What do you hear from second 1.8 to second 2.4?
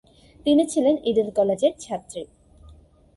ছাত্রী।